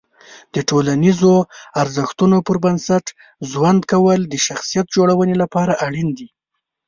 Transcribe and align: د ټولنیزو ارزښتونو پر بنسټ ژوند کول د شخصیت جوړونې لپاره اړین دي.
د 0.53 0.55
ټولنیزو 0.69 1.33
ارزښتونو 1.81 2.37
پر 2.47 2.57
بنسټ 2.65 3.05
ژوند 3.51 3.81
کول 3.91 4.19
د 4.27 4.33
شخصیت 4.47 4.85
جوړونې 4.95 5.35
لپاره 5.43 5.73
اړین 5.85 6.09
دي. 6.17 6.27